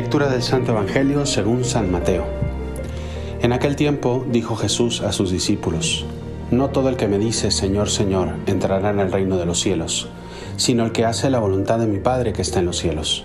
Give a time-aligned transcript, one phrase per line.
[0.00, 2.24] Lectura del Santo Evangelio según San Mateo.
[3.42, 6.06] En aquel tiempo dijo Jesús a sus discípulos,
[6.50, 10.08] No todo el que me dice Señor, Señor entrará en el reino de los cielos,
[10.56, 13.24] sino el que hace la voluntad de mi Padre que está en los cielos.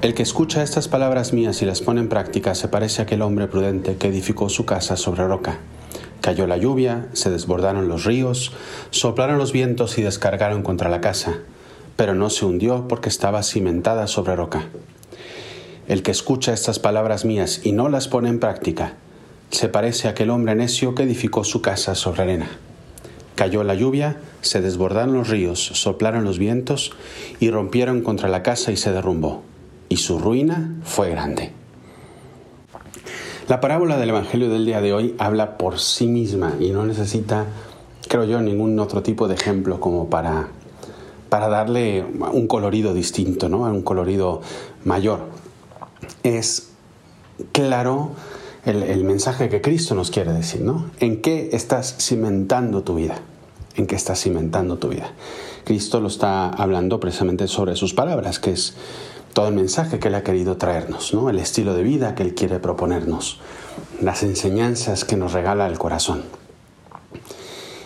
[0.00, 3.20] El que escucha estas palabras mías y las pone en práctica se parece a aquel
[3.20, 5.58] hombre prudente que edificó su casa sobre roca.
[6.22, 8.52] Cayó la lluvia, se desbordaron los ríos,
[8.88, 11.34] soplaron los vientos y descargaron contra la casa,
[11.96, 14.68] pero no se hundió porque estaba cimentada sobre roca.
[15.88, 18.94] El que escucha estas palabras mías y no las pone en práctica,
[19.50, 22.48] se parece a aquel hombre necio que edificó su casa sobre arena.
[23.36, 26.90] Cayó la lluvia, se desbordaron los ríos, soplaron los vientos
[27.38, 29.44] y rompieron contra la casa y se derrumbó,
[29.88, 31.52] y su ruina fue grande.
[33.48, 37.46] La parábola del Evangelio del día de hoy habla por sí misma y no necesita,
[38.08, 40.48] creo yo, ningún otro tipo de ejemplo como para,
[41.28, 43.58] para darle un colorido distinto, ¿no?
[43.58, 44.40] un colorido
[44.84, 45.35] mayor
[46.22, 46.68] es
[47.52, 48.12] claro
[48.64, 50.90] el, mensaje que Cristo nos quiere decir, ¿no?
[50.98, 53.16] ¿En qué estás cimentando tu vida?
[53.76, 55.12] ¿En qué estás cimentando tu vida?
[55.64, 58.74] Cristo lo está hablando precisamente sobre sus palabras, que es
[59.34, 61.30] todo el mensaje que Él ha querido traernos, ¿no?
[61.30, 63.38] El estilo de vida que Él quiere proponernos,
[64.00, 66.24] las enseñanzas que nos regala el corazón.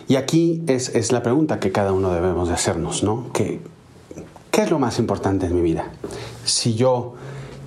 [0.08, 3.30] Y aquí es, la pregunta que cada uno debemos de hacernos, ¿no?
[3.32, 3.60] ¿Qué,
[4.50, 5.92] ¿Qué es lo más importante en mi vida?
[6.44, 7.14] Si yo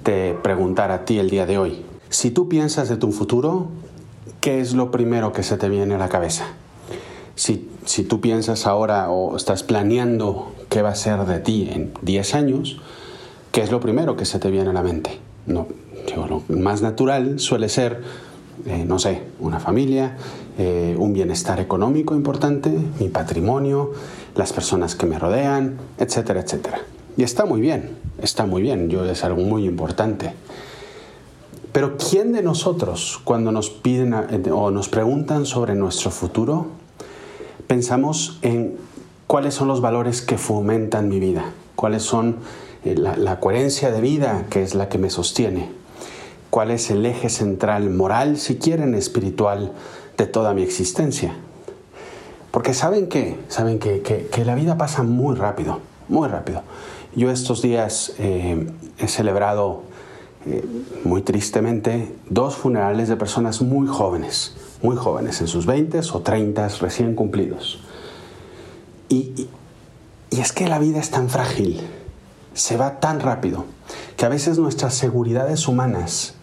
[0.03, 3.67] te preguntar a ti el día de hoy, si tú piensas de tu futuro,
[4.41, 6.45] ¿qué es lo primero que se te viene a la cabeza?
[7.35, 11.91] Si, si tú piensas ahora o estás planeando qué va a ser de ti en
[12.01, 12.79] 10 años,
[13.51, 15.19] ¿qué es lo primero que se te viene a la mente?
[15.47, 15.67] No,
[16.15, 18.01] lo más natural suele ser,
[18.65, 20.17] eh, no sé, una familia,
[20.57, 23.91] eh, un bienestar económico importante, mi patrimonio,
[24.35, 26.81] las personas que me rodean, etcétera, etcétera.
[27.17, 30.33] Y está muy bien, está muy bien, yo es algo muy importante.
[31.71, 34.13] Pero ¿quién de nosotros, cuando nos piden
[34.51, 36.67] o nos preguntan sobre nuestro futuro,
[37.65, 38.77] pensamos en
[39.25, 41.45] cuáles son los valores que fomentan mi vida?
[41.75, 42.37] ¿Cuáles son
[42.85, 45.71] eh, la, la coherencia de vida que es la que me sostiene?
[46.51, 49.71] ¿Cuál es el eje central moral, si quieren, espiritual
[50.15, 51.33] de toda mi existencia?
[52.51, 56.61] Porque saben que, saben que, que la vida pasa muy rápido, muy rápido.
[57.15, 59.83] Yo estos días eh, he celebrado
[60.47, 60.65] eh,
[61.03, 66.67] muy tristemente dos funerales de personas muy jóvenes, muy jóvenes, en sus 20 o 30
[66.81, 67.79] recién cumplidos.
[69.09, 69.47] Y,
[70.31, 71.79] es que la vida es tan frágil,
[72.55, 73.65] se va tan rápido,
[74.17, 76.33] que a veces nuestras seguridades humanas,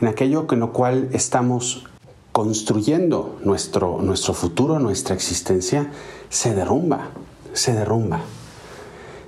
[0.00, 1.86] en aquello en lo cual estamos
[2.32, 5.92] construyendo nuestro, nuestro futuro, nuestra existencia,
[6.28, 7.10] se derrumba,
[7.52, 8.20] se derrumba.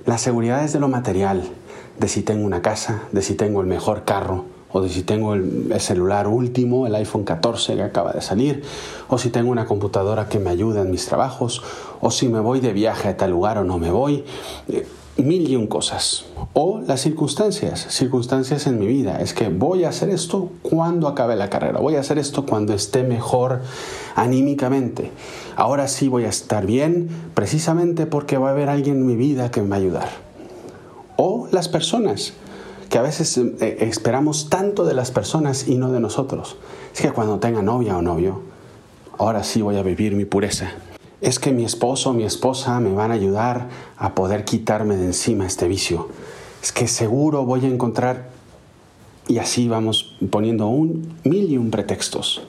[0.05, 1.43] La seguridad es de lo material,
[1.99, 5.33] de si tengo una casa, de si tengo el mejor carro, o de si tengo
[5.33, 8.63] el, celular último, el iPhone 14 que acaba de salir,
[9.07, 11.61] o si tengo una computadora que me ayude en mis trabajos,
[12.01, 14.23] o si me voy de viaje a tal lugar o no me voy.
[15.19, 16.25] Eh, mil y un cosas.
[16.53, 19.19] O las circunstancias, circunstancias en mi vida.
[19.21, 22.73] Es que voy a hacer esto cuando acabe la carrera, voy a hacer esto cuando
[22.73, 23.61] esté mejor
[24.15, 25.11] anímicamente.
[25.55, 29.51] Ahora sí voy a estar bien precisamente porque va a haber alguien en mi vida
[29.51, 30.09] que me va a ayudar.
[31.17, 32.33] O las personas,
[32.89, 36.55] que a veces eh, esperamos tanto de las personas y no de nosotros.
[36.93, 38.41] Es que cuando tenga novia o novio,
[39.17, 40.71] ahora sí voy a vivir mi pureza,
[41.21, 45.05] es que mi esposo o mi esposa me van a ayudar a poder quitarme de
[45.05, 46.09] encima este vicio.
[46.61, 48.29] Es que seguro voy a encontrar
[49.27, 52.43] y así vamos poniendo un mil y un pretextos.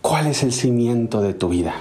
[0.00, 1.74] ¿Cuál es el cimiento de tu vida?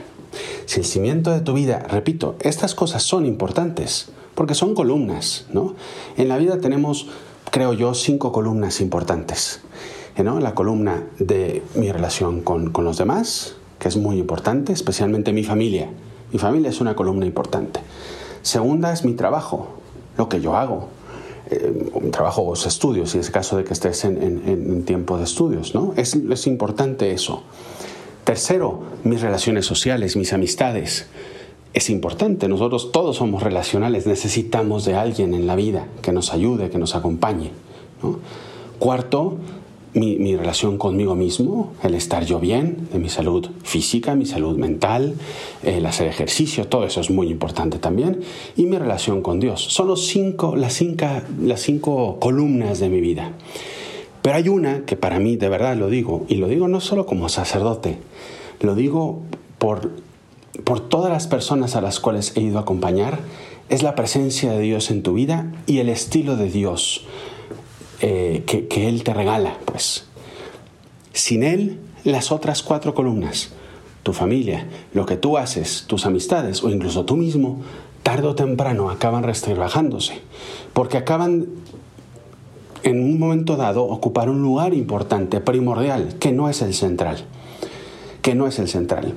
[0.66, 5.76] Si el cimiento de tu vida, repito, estas cosas son importantes porque son columnas, ¿no?
[6.18, 7.08] En la vida tenemos,
[7.50, 9.62] creo yo, cinco columnas importantes.
[10.18, 10.40] ¿no?
[10.40, 15.44] La columna de mi relación con, con los demás, que es muy importante, especialmente mi
[15.44, 15.90] familia.
[16.32, 17.80] Mi familia es una columna importante.
[18.44, 19.70] Segunda es mi trabajo,
[20.20, 20.90] lo que yo hago.
[21.50, 25.74] Eh, mi trabajo o estudios, si es caso de que estés en, tiempo de estudios,
[25.74, 25.96] ¿no?
[25.98, 27.42] Es, es importante eso.
[28.24, 31.08] Tercero, mis relaciones sociales, mis amistades.
[31.74, 36.70] Es importante, nosotros todos somos relacionales, necesitamos de alguien en la vida que nos ayude,
[36.70, 37.50] que nos acompañe.
[38.78, 39.38] Cuarto,
[39.94, 45.16] mi, relación conmigo mismo, el estar yo bien, de mi salud física, mi salud mental,
[45.64, 48.22] el hacer ejercicio, todo eso es muy importante también,
[48.56, 49.62] y mi relación con Dios.
[49.62, 51.06] Son los cinco, las, cinco,
[51.42, 53.34] las cinco columnas de mi vida.
[54.22, 57.06] Pero hay una que para mí, de verdad lo digo, y lo digo no solo
[57.06, 57.98] como sacerdote,
[58.62, 59.22] lo digo
[59.58, 59.92] por,
[60.64, 63.20] por todas las personas a las cuales he ido a acompañar,
[63.68, 67.06] es la presencia de Dios en tu vida y el estilo de Dios
[68.02, 70.06] eh, que, Él te regala, pues.
[71.14, 73.52] Sin Él, las otras cuatro columnas,
[74.04, 77.62] tu familia, lo que tú haces, tus amistades o incluso tú mismo,
[78.04, 80.20] tarde o temprano acaban rebajándose,
[80.74, 81.48] porque acaban
[82.84, 87.26] en un momento dado ocupar un lugar importante, primordial, que no es el central
[88.36, 89.14] no es el central.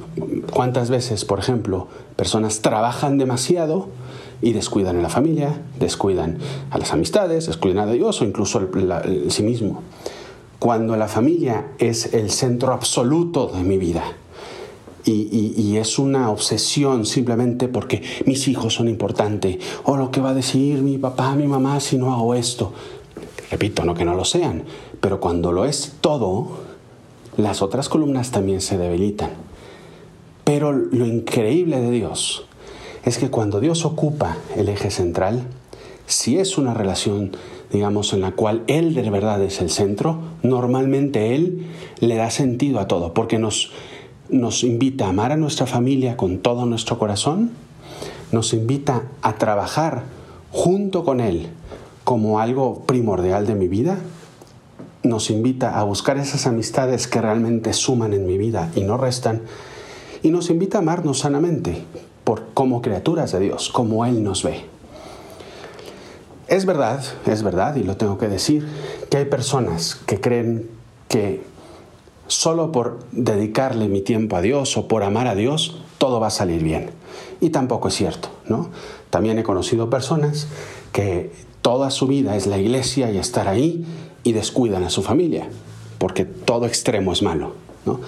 [0.53, 3.89] ¿Cuántas veces, por ejemplo, personas trabajan demasiado
[4.43, 6.39] y descuidan a la familia, descuidan
[6.71, 9.83] a las amistades, descuidan a Dios o incluso el, sí mismo?
[10.59, 14.05] Cuando la familia es el centro absoluto de mi vida,
[15.07, 20.35] y, es una obsesión simplemente porque mis hijos son importantes, o lo que va a
[20.35, 22.73] decir mi papá, mi mamá si no hago esto.
[23.51, 24.65] Repito, no que no lo sean,
[25.01, 26.74] pero cuando lo es todo,
[27.37, 29.31] las otras columnas también se debilitan.
[30.45, 32.47] Pero lo increíble de Dios
[33.05, 35.43] es que cuando Dios ocupa el eje central,
[36.07, 37.33] si es una relación,
[37.73, 41.67] digamos, en la cual Él de verdad es el centro, normalmente Él
[42.01, 43.73] le da sentido a todo, porque nos,
[44.29, 47.51] nos invita a amar a nuestra familia con todo nuestro corazón,
[48.33, 50.03] nos invita a trabajar
[50.51, 51.49] junto con Él
[52.05, 53.99] como algo primordial de mi vida,
[55.05, 59.43] nos invita a buscar esas amistades que realmente suman en mi vida y no restan,
[60.23, 61.85] y nos invita a amarnos sanamente
[62.25, 64.65] por, como criaturas de Dios, como Él nos ve.
[66.49, 68.67] Es verdad, es verdad, y lo tengo que decir,
[69.11, 70.69] que hay personas que creen
[71.09, 71.43] que
[72.27, 76.31] solo por dedicarle mi tiempo a Dios o por amar a Dios, todo va a
[76.31, 76.91] salir bien.
[77.41, 78.71] Y tampoco es cierto, ¿no?
[79.11, 80.49] También he conocido personas
[80.93, 81.31] que
[81.61, 83.85] toda su vida es la iglesia y estar ahí
[84.25, 85.49] y descuidan a su familia,
[85.99, 87.53] porque todo extremo es malo,
[87.87, 88.01] ¿no?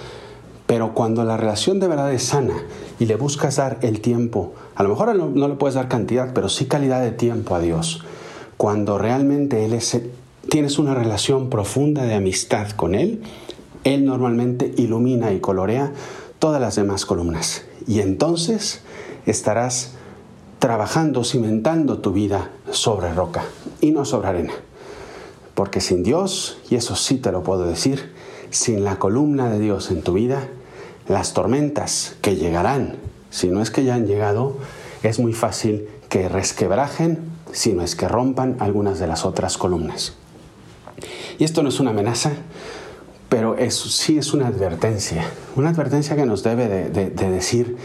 [0.65, 2.61] Pero cuando la relación de verdad es sana
[2.99, 6.49] y le buscas dar el tiempo, a lo mejor no, le puedes dar cantidad, pero
[6.49, 8.03] sí calidad de tiempo a Dios,
[8.57, 9.97] cuando realmente él es,
[10.49, 13.21] tienes una relación profunda de amistad con Él,
[13.85, 15.93] Él normalmente ilumina y colorea
[16.39, 17.63] todas las demás columnas.
[17.87, 18.81] Y entonces
[19.25, 19.93] estarás
[20.59, 23.45] trabajando, cimentando tu vida sobre roca
[23.79, 24.53] y no sobre arena.
[25.57, 28.13] Porque sin Dios, y eso sí te lo puedo decir,
[28.51, 30.49] sin la columna de Dios en tu vida,
[31.07, 32.97] las tormentas que llegarán,
[33.31, 34.55] si no es que ya han llegado,
[35.01, 37.17] es muy fácil que resquebrajen,
[37.51, 40.13] si no es que rompan algunas de las otras columnas.
[41.39, 42.33] Y esto no es una amenaza,
[43.27, 47.77] pero sí es una advertencia, una advertencia que nos debe de, decir,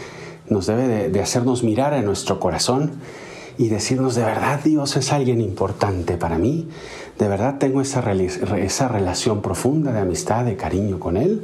[0.47, 2.91] nos debe de, hacernos mirar en nuestro corazón
[3.57, 6.67] y decirnos, de verdad Dios es alguien importante para mí,
[7.19, 11.41] de verdad tengo esa, esa relación profunda de amistad, de cariño con Él.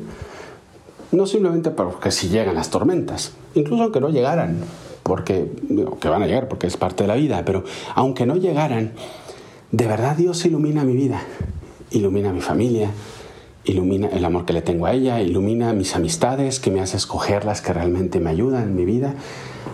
[1.12, 4.58] No simplemente porque si llegan las tormentas, incluso aunque no llegaran,
[5.04, 5.52] porque
[6.00, 7.64] que van a llegar porque es parte de la vida, pero
[7.96, 8.94] aunque no llegaran,
[9.72, 11.22] de verdad Dios ilumina mi vida,
[11.92, 12.92] ilumina mi familia,
[13.66, 17.46] ilumina el amor que le tengo a ella, ilumina mis amistades, que me hace escoger
[17.46, 19.16] las que realmente me ayudan en mi vida,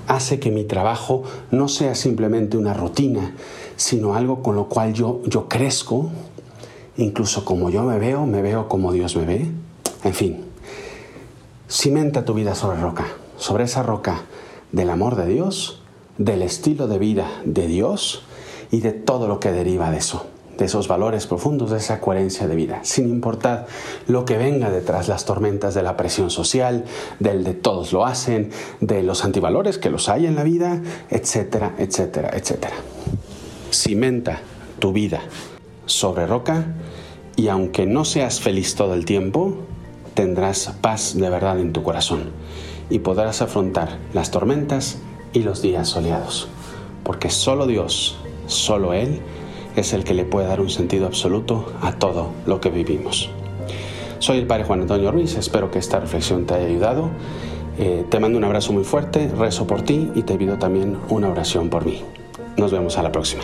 [0.08, 3.36] hace que mi trabajo no sea simplemente una rutina,
[3.75, 6.10] sino algo con lo cual yo, yo crezco,
[6.98, 9.51] incluso como yo me veo, me veo como Dios me ve.
[10.04, 10.46] En fin,
[11.70, 13.06] cimenta tu vida sobre roca,
[13.38, 14.24] sobre esa roca
[14.72, 15.82] del amor de Dios,
[16.18, 18.24] del estilo de vida de Dios
[18.72, 20.25] y de todo lo que deriva de eso
[20.57, 23.67] de esos valores profundos, de esa coherencia de vida, sin importar
[24.07, 26.85] lo que venga detrás, las tormentas de la presión social,
[27.19, 31.75] del de todos lo hacen, de los antivalores que los hay en la vida, etcétera,
[31.77, 32.75] etcétera, etcétera.
[33.71, 34.39] Cimenta
[34.79, 35.21] tu vida
[35.85, 36.65] sobre roca
[37.35, 39.57] y aunque no seas feliz todo el tiempo,
[40.13, 42.31] tendrás paz de verdad en tu corazón
[42.89, 44.97] y podrás afrontar las tormentas
[45.33, 46.47] y los días soleados,
[47.03, 49.21] porque solo Dios, solo Él,
[49.82, 53.29] es el que le puede dar un sentido absoluto a todo lo que vivimos.
[54.20, 57.10] Soy el Padre Juan Antonio Ruiz, espero que esta reflexión te haya ayudado.
[57.77, 61.29] Eh, te mando un abrazo muy fuerte, rezo por ti y te pido también una
[61.29, 62.01] oración por mí.
[62.58, 63.44] Nos vemos a la próxima.